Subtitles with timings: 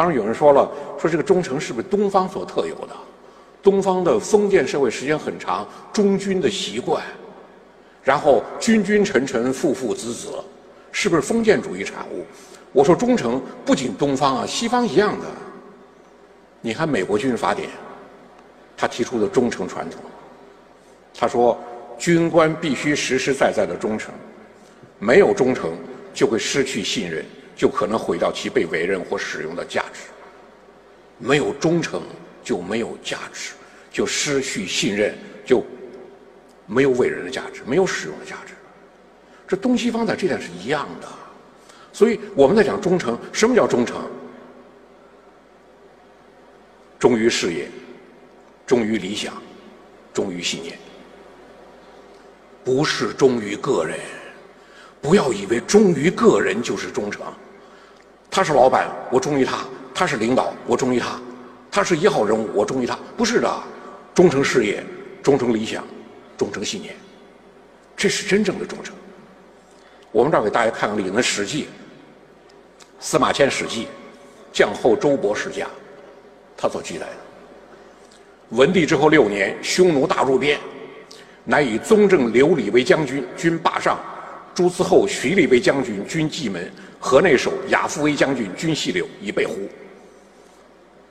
[0.00, 0.66] 当然有人说了，
[0.98, 2.96] 说这个忠诚是不是东方所特有的？
[3.62, 7.02] 东方的封建社会时间很长，忠君的习惯，
[8.02, 10.28] 然后君君臣臣，父父子子，
[10.90, 12.24] 是不是封建主义产物？
[12.72, 15.26] 我说忠诚不仅东方啊，西方一样的。
[16.62, 17.68] 你看美国军事法典，
[18.78, 20.00] 他提出的忠诚传统，
[21.14, 21.58] 他说
[21.98, 24.14] 军官必须实实在在的忠诚，
[24.98, 25.72] 没有忠诚
[26.14, 27.22] 就会失去信任，
[27.54, 30.00] 就可能毁掉其被委任或使用的价值。
[31.18, 32.02] 没有忠诚。
[32.42, 33.52] 就没有价值，
[33.92, 35.62] 就失去信任，就
[36.66, 38.54] 没有伟人的价值，没有使用的价值。
[39.46, 41.08] 这东西方在这点是一样的，
[41.92, 44.10] 所以我们在讲忠诚，什么叫忠诚？
[46.98, 47.68] 忠于事业，
[48.66, 49.34] 忠于理想，
[50.14, 50.78] 忠于信念，
[52.64, 54.00] 不是忠于个人。
[55.00, 57.22] 不要以为忠于个人就是忠诚。
[58.30, 61.18] 他是老板，我忠于他；他是领导，我忠于他。
[61.70, 62.98] 他是一号人物，我忠于他。
[63.16, 63.62] 不是的，
[64.14, 64.84] 忠诚事业，
[65.22, 65.84] 忠诚理想，
[66.36, 66.94] 忠诚信念，
[67.96, 68.94] 这是真正的忠诚。
[70.12, 71.62] 我们这儿给大家看看里面《史记》，
[72.98, 73.84] 司马迁《史记》，
[74.52, 75.66] 将后周勃世家，
[76.56, 78.56] 他所记载的。
[78.56, 80.58] 文帝之后六年，匈奴大入边，
[81.44, 83.96] 乃以宗正、刘礼为将军，军霸上；
[84.54, 86.62] 朱慈厚、徐立为将军，军蓟门；
[86.98, 89.54] 河内守亚夫为将军，军细柳，以备胡。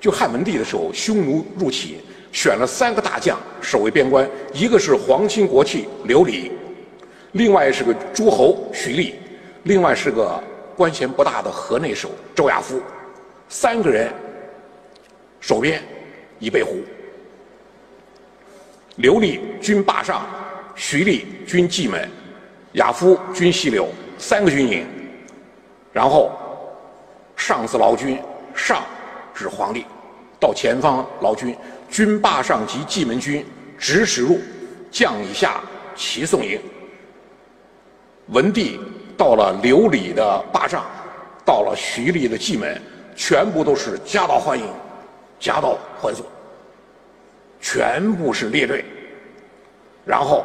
[0.00, 1.98] 就汉文帝的时候，匈奴入侵，
[2.32, 6.50] 选了三个大将守卫边关，一个是皇亲国戚刘礼，
[7.32, 9.14] 另外是个诸侯徐厉，
[9.64, 10.42] 另外是个
[10.76, 12.80] 官衔不大的河内守周亚夫，
[13.48, 14.10] 三个人
[15.38, 15.82] 守边
[16.38, 16.78] 以备胡。
[18.96, 20.26] 刘立军霸上，
[20.74, 22.08] 徐厉军蓟门，
[22.72, 24.86] 亚夫军西柳，三个军营，
[25.92, 26.30] 然后
[27.36, 28.18] 上自劳军
[28.54, 28.82] 上。
[29.32, 29.86] 指皇帝
[30.38, 31.56] 到前方劳军，
[31.88, 33.46] 军霸上及蓟门军
[33.78, 34.38] 直使入，
[34.90, 35.62] 将以下
[35.96, 36.60] 齐送迎。
[38.26, 38.78] 文帝
[39.16, 40.84] 到了刘礼的霸上，
[41.42, 42.78] 到了徐厉的蓟门，
[43.16, 44.66] 全部都是夹道欢迎，
[45.38, 46.26] 夹道欢送，
[47.62, 48.84] 全部是列队。
[50.04, 50.44] 然后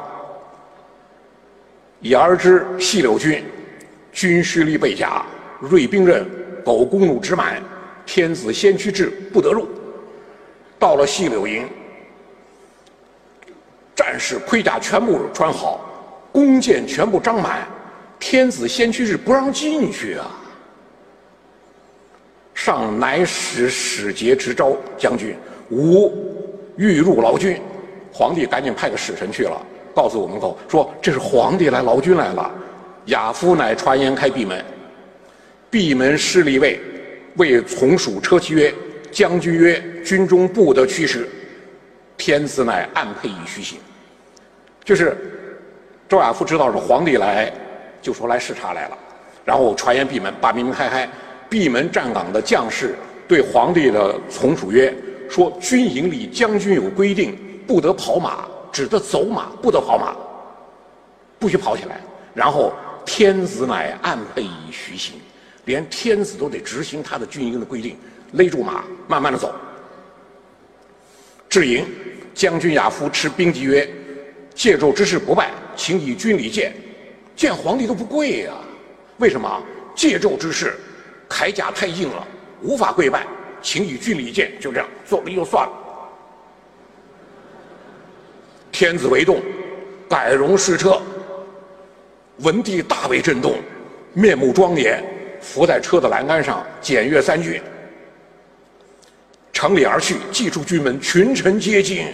[2.02, 3.44] 已而知细柳军
[4.12, 5.26] 军师力备甲，
[5.60, 6.26] 锐兵刃，
[6.64, 7.62] 狗弓弩直满。
[8.06, 9.68] 天子先驱至，不得入。
[10.78, 11.68] 到了细柳营，
[13.96, 15.82] 战士盔甲全部穿好，
[16.32, 17.68] 弓箭全部张满。
[18.20, 20.32] 天子先驱至，不让进去啊！
[22.54, 25.36] 上乃使使节直招将军，
[25.70, 26.14] 吾
[26.78, 27.60] 欲入劳军。
[28.14, 29.62] 皇帝赶紧派个使臣去了，
[29.96, 32.52] 告诉我们后说：“这是皇帝来劳军来了。”
[33.08, 34.64] 亚夫乃传言开闭门，
[35.70, 36.80] 闭门失礼位。
[37.38, 38.74] 为从属车骑曰
[39.12, 41.28] ：“将军曰，军中不得驱使。”
[42.18, 43.78] 天子乃暗配以虚行。
[44.84, 45.18] 就是
[46.08, 47.52] 周亚夫知道是皇帝来，
[48.02, 48.98] 就说来视察来了，
[49.44, 51.10] 然后传言闭门，把明明开开。
[51.50, 52.96] 闭门站岗的将士
[53.28, 54.94] 对皇帝的从属曰
[55.30, 60.14] ：“说军营里将军有规定，不得跑马，只得走马，不得跑马，
[61.40, 62.02] 不许跑起来。”
[62.36, 62.74] 然后
[63.06, 65.14] 天子乃暗配以徐行。
[65.64, 67.98] 连天子都得执行他的军营的规定，
[68.34, 69.56] 勒住马，慢慢的走。
[71.48, 71.88] 至营，
[72.34, 73.90] 将军亚夫持兵籍曰
[74.54, 76.74] ：“借胄之事不拜，请以军礼见。”
[77.34, 78.54] 见皇帝都不跪呀？
[79.20, 79.64] 为什么？
[79.96, 80.78] 借胄之事，
[81.30, 82.28] 铠甲太硬了，
[82.62, 83.26] 无法跪拜，
[83.62, 84.52] 请以军礼见。
[84.60, 85.85] 就这样做了就算了。
[88.76, 89.42] 天子为动，
[90.10, 91.02] 改容试车。
[92.40, 93.56] 文帝大为震动，
[94.12, 95.02] 面目庄严。
[95.40, 97.62] 伏在车的栏杆上，检阅三句，
[99.54, 102.06] 乘礼而去，祭出军门，群臣皆惊，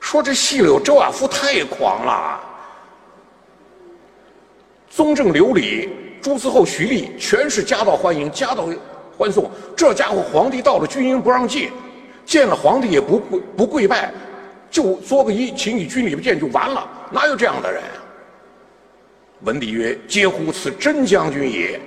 [0.00, 2.38] 说这细柳周亚夫太狂了。
[4.90, 5.88] 宗正、刘礼、
[6.20, 8.68] 朱慈厚、徐厉，全是夹道欢迎，夹道
[9.16, 9.50] 欢送。
[9.74, 11.70] 这家伙，皇帝到了军营不让进，
[12.26, 14.12] 见了皇帝也不跪不跪拜，
[14.74, 16.84] 就作个揖，请你军礼不见就完了。
[17.12, 17.80] 哪有这样的人？
[19.42, 20.50] 文帝曰：“嗟乎！
[20.50, 21.80] 此真将军也。”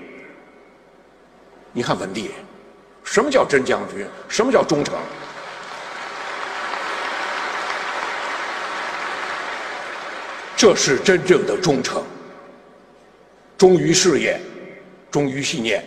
[1.73, 2.31] 你看文帝，
[3.03, 4.07] 什么叫真将军？
[4.29, 4.95] 什么叫忠诚？
[10.55, 12.01] 这是真正的忠诚。
[13.57, 14.39] 忠于事业，
[15.11, 15.83] 忠于信念，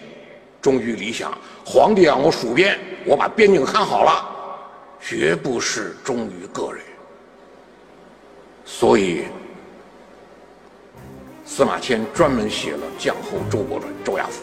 [0.60, 1.32] 忠于理想。
[1.64, 4.28] 皇帝让我戍边，我把边境看好了，
[5.00, 6.84] 绝不是忠于个人。
[8.72, 9.24] 所以，
[11.44, 14.40] 司马迁专门写了《将侯周伯传》，周亚夫。